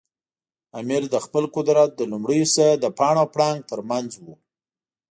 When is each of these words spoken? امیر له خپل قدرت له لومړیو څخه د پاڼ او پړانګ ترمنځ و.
امیر 0.79 1.03
له 1.13 1.19
خپل 1.25 1.43
قدرت 1.55 1.89
له 1.99 2.05
لومړیو 2.11 2.51
څخه 2.55 2.71
د 2.83 2.85
پاڼ 2.97 3.15
او 3.21 3.27
پړانګ 3.33 3.59
ترمنځ 3.71 4.09
و. 4.23 4.25